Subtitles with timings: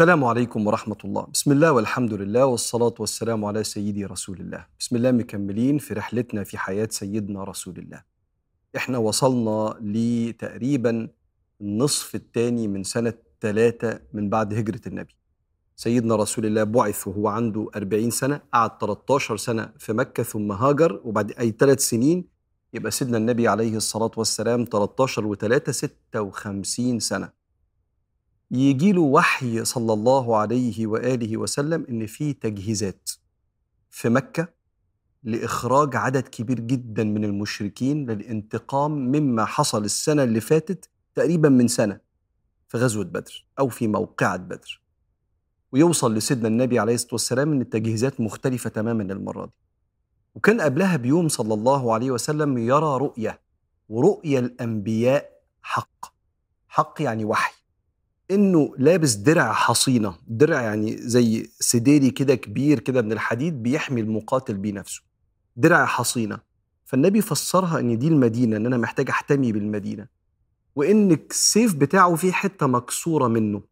[0.00, 1.22] السلام عليكم ورحمة الله.
[1.22, 4.66] بسم الله والحمد لله والصلاة والسلام على سيدي رسول الله.
[4.80, 8.02] بسم الله مكملين في رحلتنا في حياة سيدنا رسول الله.
[8.76, 11.08] إحنا وصلنا لتقريبا
[11.60, 15.14] النصف الثاني من سنة ثلاثة من بعد هجرة النبي.
[15.76, 21.00] سيدنا رسول الله بعث وهو عنده 40 سنة قعد 13 سنة في مكة ثم هاجر
[21.04, 22.24] وبعد أي ثلاث سنين
[22.72, 27.39] يبقى سيدنا النبي عليه الصلاة والسلام 13 و3 56 سنة.
[28.50, 33.10] يجي له وحي صلى الله عليه وآله وسلم إن في تجهيزات
[33.90, 34.48] في مكة
[35.22, 42.00] لإخراج عدد كبير جدا من المشركين للانتقام مما حصل السنة اللي فاتت تقريبا من سنة
[42.68, 44.82] في غزوة بدر أو في موقعة بدر.
[45.72, 49.52] ويوصل لسيدنا النبي عليه الصلاة والسلام إن التجهيزات مختلفة تماما المرة دي.
[50.34, 53.40] وكان قبلها بيوم صلى الله عليه وسلم يرى رؤية
[53.88, 55.30] ورؤية الأنبياء
[55.62, 56.14] حق.
[56.68, 57.59] حق يعني وحي.
[58.30, 60.14] إنه لابس درع حصينة.
[60.28, 65.02] درع يعني زي سديري كده كبير كده من الحديد بيحمي المقاتل بيه نفسه.
[65.56, 66.38] درع حصينة.
[66.84, 70.06] فالنبي فسرها إن دي المدينة إن أنا محتاج أحتمي بالمدينة.
[70.76, 73.62] وإن السيف بتاعه فيه حتة مكسورة منه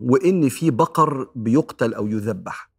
[0.00, 2.70] وإن في بقر بيقتل أو يذبح.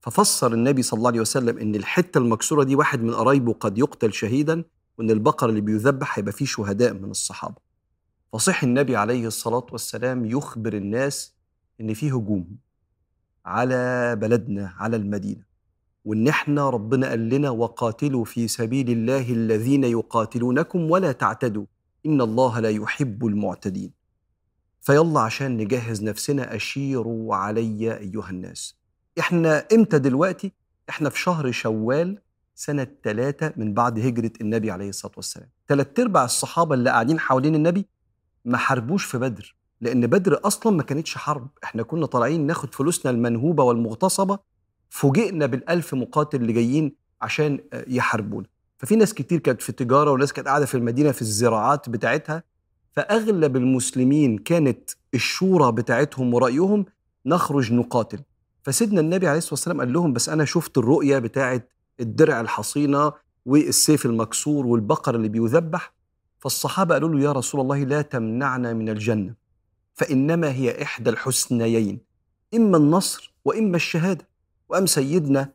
[0.00, 4.12] ففسر النبي صلى الله عليه وسلم إن الحتة المكسورة دي واحد من قرايبه قد يقتل
[4.12, 4.64] شهيدا
[4.98, 7.65] وإن البقر اللي بيذبح هيبقى فيه شهداء من الصحابة.
[8.36, 11.34] فصح النبي عليه الصلاة والسلام يخبر الناس
[11.80, 12.56] إن في هجوم
[13.46, 15.42] على بلدنا على المدينة.
[16.04, 21.66] وإن إحنا ربنا قال لنا وقاتلوا في سبيل الله الذين يقاتلونكم ولا تعتدوا.
[22.06, 23.92] إن الله لا يحب المعتدين.
[24.80, 28.76] فيلا عشان نجهز نفسنا أشيروا علي أيها الناس.
[29.18, 30.52] إحنا إمتى دلوقتي؟
[30.88, 32.18] إحنا في شهر شوال
[32.54, 35.48] سنة ثلاثة من بعد هجرة النبي عليه الصلاة والسلام.
[35.68, 37.86] ثلاث أرباع الصحابة اللي قاعدين حوالين النبي
[38.46, 41.48] ما حاربوش في بدر لأن بدر أصلا ما كانتش حرب.
[41.64, 44.38] إحنا كنا طالعين ناخد فلوسنا المنهوبة والمغتصبة
[44.90, 46.92] فوجئنا بالألف مقاتل اللي جايين
[47.22, 48.46] عشان يحاربونا.
[48.78, 52.42] ففي ناس كتير كانت في تجاره وناس كانت قاعدة في المدينة في الزراعات بتاعتها
[52.92, 56.84] فأغلب المسلمين كانت الشورى بتاعتهم ورأيهم
[57.26, 58.18] نخرج نقاتل.
[58.62, 63.12] فسيدنا النبي عليه الصلاة والسلام قال لهم بس أنا شفت الرؤية بتاعت الدرع الحصينة
[63.46, 65.92] والسيف المكسور والبقر اللي بيذبح
[66.46, 69.34] فالصحابة قالوا له يا رسول الله لا تمنعنا من الجنة
[69.94, 72.00] فإنما هي إحدى الحسنيين
[72.54, 74.28] إما النصر وإما الشهادة.
[74.68, 75.52] وأم سيدنا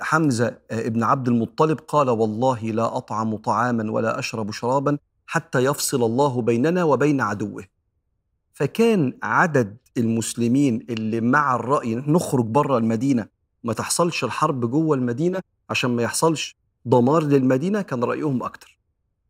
[0.00, 6.42] حمزة ابن عبد المطلب قال والله لا أطعم طعاما ولا أشرب شرابا حتى يفصل الله
[6.42, 7.64] بيننا وبين عدوه.
[8.52, 13.26] فكان عدد المسلمين اللي مع الرأي نخرج بره المدينة
[13.64, 18.71] ما تحصلش الحرب جوه المدينة عشان ما يحصلش دمار للمدينة كان رأيهم أكتر.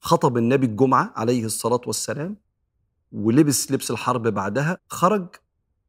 [0.05, 2.37] خطب النبي الجمعة عليه الصلاة والسلام
[3.13, 5.27] ولبس لبس الحرب بعدها خرج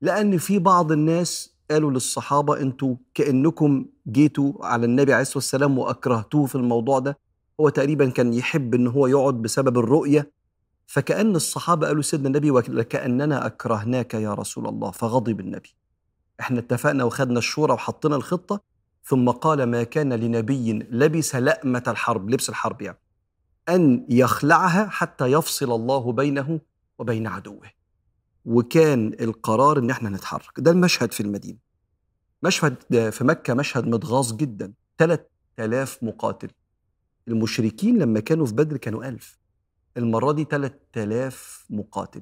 [0.01, 6.46] لأن في بعض الناس قالوا للصحابة أنتوا كأنكم جيتوا على النبي عليه الصلاة والسلام وأكرهتوه
[6.46, 7.18] في الموضوع ده.
[7.59, 10.31] هو تقريبا كان يحب أن هو يقعد بسبب الرؤية
[10.88, 14.91] فكأن الصحابة قالوا سيدنا النبي وكأننا أكرهناك يا رسول الله.
[14.91, 15.75] فغضب النبي.
[16.40, 18.62] إحنا اتفقنا وخدنا الشورى وحطينا الخطة
[19.03, 22.29] ثم قال ما كان لنبي لبس لأمة الحرب.
[22.29, 22.97] لبس الحرب يعني.
[23.69, 26.59] أن يخلعها حتى يفصل الله بينه
[27.00, 27.72] وبين عدوه.
[28.46, 30.59] وكان القرار إن إحنا نتحرك.
[30.59, 31.57] ده المشهد في المدينة.
[32.44, 32.75] مشهد
[33.12, 34.73] في مكة مشهد متغاظ جدا.
[34.97, 36.50] 3000 مقاتل.
[37.28, 39.40] المشركين لما كانوا في بدر كانوا ألف.
[39.97, 42.22] المرة دي 3000 مقاتل.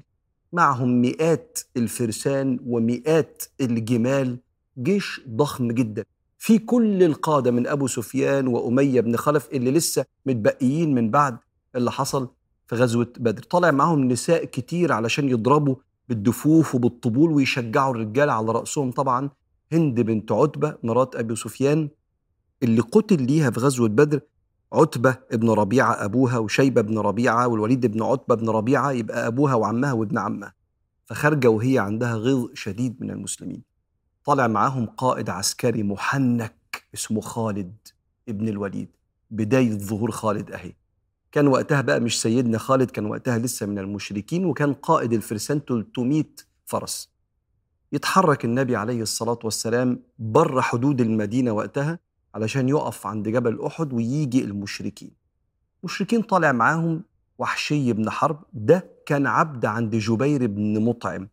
[0.52, 4.38] معهم مئات الفرسان ومئات الجمال.
[4.78, 6.04] جيش ضخم جدا.
[6.42, 11.38] في كل القادة من أبو سفيان وأمية بن خلف اللي لسه متبقيين من بعد
[11.76, 12.28] اللي حصل
[12.66, 13.42] في غزوة بدر.
[13.42, 15.74] طالع معاهم نساء كتير علشان يضربوا
[16.08, 18.90] بالدفوف وبالطبول ويشجعوا الرجال على رأسهم.
[18.90, 19.30] طبعا
[19.72, 21.88] هند بنت عتبة مرات أبي سفيان
[22.62, 24.20] اللي قتل ليها في غزوة بدر
[24.72, 29.92] عتبة ابن ربيعة أبوها وشيبة بن ربيعة والوليد بن عتبة بن ربيعة يبقى أبوها وعمها
[29.92, 30.54] وابن عمها.
[31.04, 33.71] فخارجة وهي عندها غيظ شديد من المسلمين.
[34.24, 37.76] طالع معاهم قائد عسكري محنك اسمه خالد
[38.28, 38.88] ابن الوليد
[39.30, 40.72] بداية ظهور خالد أهي.
[41.32, 46.24] كان وقتها بقى مش سيدنا خالد كان وقتها لسه من المشركين وكان قائد الفرسان 300
[46.66, 47.10] فرس.
[47.92, 51.98] يتحرك النبي عليه الصلاة والسلام بره حدود المدينة وقتها
[52.34, 55.10] علشان يقف عند جبل أحد ويجي المشركين.
[55.82, 57.02] المشركين طالع معاهم
[57.38, 61.28] وحشي بن حرب ده كان عبد عند جبير بن مطعم.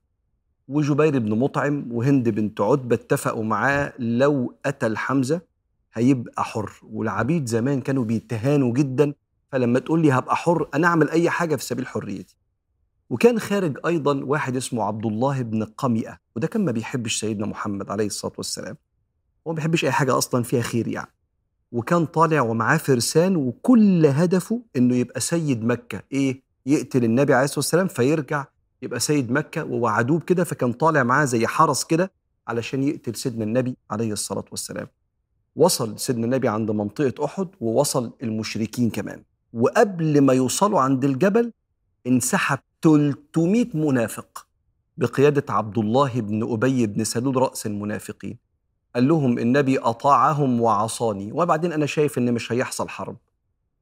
[0.69, 5.41] وجبير بن مطعم وهند بنت عتبة اتفقوا معاه لو قتل حمزة
[5.93, 6.71] هيبقى حر.
[6.83, 9.13] والعبيد زمان كانوا بيتهانوا جدا
[9.51, 12.35] فلما تقول لي هبقى حر أنا أعمل أي حاجة في سبيل حريتي.
[13.09, 17.91] وكان خارج أيضا واحد اسمه عبد الله بن قمئة وده كان ما بيحبش سيدنا محمد
[17.91, 18.77] عليه الصلاة والسلام.
[19.47, 21.11] هو ما بيحبش أي حاجة أصلا فيها خير يعني.
[21.71, 27.59] وكان طالع ومعاه فرسان وكل هدفه إنه يبقى سيد مكة إيه يقتل النبي عليه الصلاة
[27.59, 28.45] والسلام فيرجع
[28.81, 32.11] يبقى سيد مكة ووعدوه بكده فكان طالع معاه زي حرس كده
[32.47, 34.87] علشان يقتل سيدنا النبي عليه الصلاة والسلام.
[35.55, 39.23] وصل سيدنا النبي عند منطقة أحد ووصل المشركين كمان.
[39.53, 41.51] وقبل ما يوصلوا عند الجبل
[42.07, 44.47] انسحب 300 منافق
[44.97, 48.37] بقيادة عبد الله بن أبي بن سلول رأس المنافقين.
[48.95, 51.31] قال لهم النبي أطاعهم وعصاني.
[51.31, 53.17] وبعدين أنا شايف إن مش هيحصل حرب.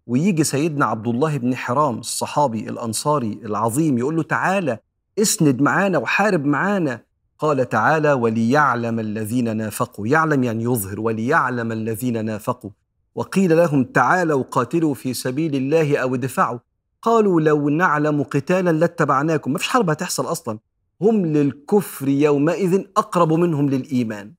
[0.08, 4.80] ويجي سيدنا عبد الله بن حرام الصحابي الأنصاري العظيم يقول له تعالى
[5.20, 7.02] اسند معانا وحارب معانا.
[7.40, 10.08] قال تعالى وليعلم الذين نافقوا.
[10.08, 11.00] يعلم يعني يظهر.
[11.00, 12.72] وليعلم الذين نافقوا.
[13.16, 16.60] وقيل لهم تعالوا قاتلوا في سبيل الله أو ادفعوا.
[17.02, 19.52] قالوا لو نعلم قتالا لاتبعناكم.
[19.52, 20.60] ما فيش حرب هتحصل أصلا.
[21.02, 24.34] هم للكفر يومئذ أقرب منهم للإيمان.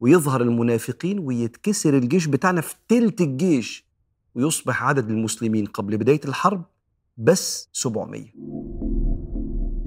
[0.00, 3.88] ويظهر المنافقين ويتكسر الجيش بتاعنا في تلت الجيش.
[4.34, 6.62] ويصبح عدد المسلمين قبل بداية الحرب
[7.16, 8.67] بس 700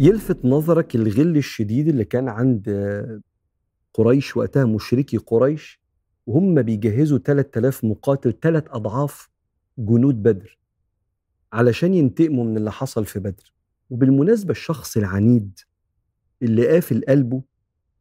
[0.02, 2.70] يلفت نظرك الغل الشديد اللي كان عند
[3.94, 5.82] قريش وقتها مشركي قريش
[6.28, 9.30] وهم بيجهزوا 3000 مقاتل ثلاث أضعاف
[9.78, 10.58] جنود بدر
[11.54, 13.54] علشان ينتقموا من اللي حصل في بدر.
[13.90, 15.60] وبالمناسبة الشخص العنيد
[16.42, 17.42] اللي قافل قلبه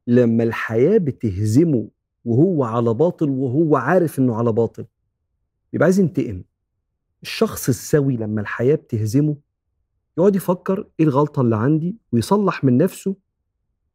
[0.07, 1.89] لما الحياة بتهزمه
[2.25, 4.87] وهو على باطل وهو عارف إنه على باطل
[5.73, 6.43] يبقى عايز ينتقم.
[7.23, 9.37] الشخص السوي لما الحياة بتهزمه
[10.21, 13.17] يقعد يفكر إيه الغلطة اللي عندي ويصلح من نفسه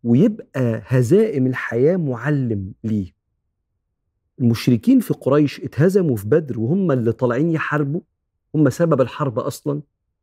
[0.04, 3.12] ويبقى هزائم الحياة معلم ليه.
[4.42, 8.02] المشركين في قريش اتهزموا في بدر وهم اللي طالعين يحاربوا
[8.56, 9.82] هم سبب الحرب أصلا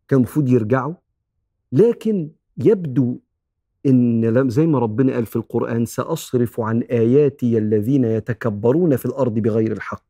[0.08, 0.94] كان المفروض يرجعوا.
[1.72, 3.19] لكن يبدو
[3.87, 9.72] إن زي ما ربنا قال في القرآن سأصرف عن آياتي الذين يتكبرون في الأرض بغير
[9.72, 10.05] الحق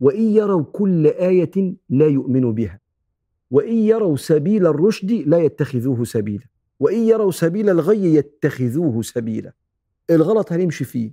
[0.00, 2.80] وإن يروا كل آية لا يؤمنوا بها.
[3.50, 6.44] وإن يروا سبيل الرشد لا يتخذوه سبيلا.
[6.80, 9.52] وإن يروا سبيل الغي يتخذوه سبيلا.
[10.10, 11.12] الغلط هنمشي فيه.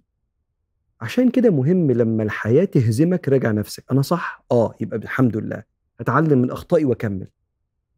[1.02, 3.84] عشان كده مهم لما الحياة تهزمك راجع نفسك.
[3.92, 5.64] أنا صح؟ آه يبقى الحمد لله.
[6.00, 7.28] اتعلم من أخطائي وأكمل.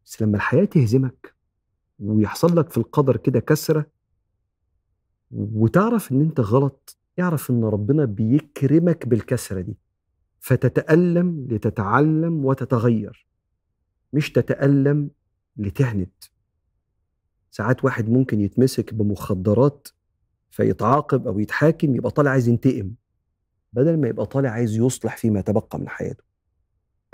[0.04, 1.34] بس لما الحياة تهزمك
[1.98, 3.86] ويحصل لك في القدر كده كسرة
[5.30, 9.78] وتعرف إن أنت غلط اعرف إن ربنا بيكرمك بالكسرة دي.
[10.40, 13.29] فتتألم لتتعلم وتتغير.
[14.12, 15.10] مش تتألم
[15.56, 16.10] لتهند.
[17.50, 19.88] ساعات واحد ممكن يتمسك بمخدرات
[20.50, 22.92] فيتعاقب أو يتحاكم يبقى طالع عايز ينتقم
[23.72, 26.24] بدل ما يبقى طالع عايز يصلح فيما تبقى من حياته.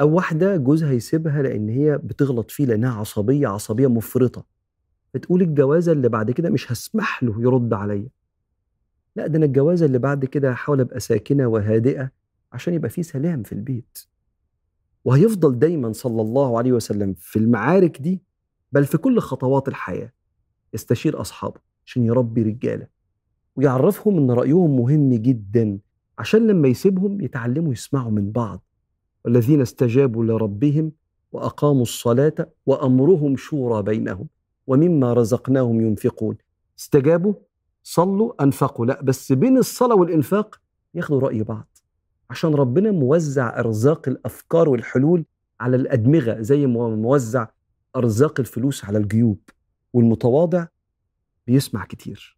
[0.00, 4.46] أو واحدة جوزها يسيبها لأن هي بتغلط فيه لأنها عصبية عصبية مفرطة.
[5.14, 8.08] بتقول الجوازه اللي بعد كده مش هسمح له يرد عليا.
[9.16, 12.10] لا ده أنا الجوازه اللي بعد كده هحاول أبقى ساكنة وهادئة
[12.52, 13.98] عشان يبقى في سلام في البيت.
[15.06, 18.22] وهيفضل دايما صلى الله عليه وسلم في المعارك دي
[18.72, 20.12] بل في كل خطوات الحياة
[20.74, 22.86] يستشير أصحابه عشان يربي رجالة
[23.56, 25.78] ويعرفهم إن رأيهم مهم جدا
[26.18, 28.62] عشان لما يسيبهم يتعلموا يسمعوا من بعض.
[29.24, 30.92] والذين استجابوا لربهم
[31.32, 32.34] وأقاموا الصلاة
[32.66, 34.28] وأمرهم شورى بينهم
[34.66, 36.36] ومما رزقناهم ينفقون.
[36.78, 37.34] استجابوا
[37.82, 38.86] صلوا أنفقوا.
[38.86, 40.60] لا بس بين الصلاة والإنفاق
[40.94, 41.75] ياخدوا رأي بعض.
[42.30, 45.24] عشان ربنا موزع أرزاق الأفكار والحلول
[45.60, 47.46] على الأدمغة زي ما موزع
[47.96, 49.38] أرزاق الفلوس على الجيوب
[49.92, 50.66] والمتواضع
[51.46, 52.35] بيسمع كتير.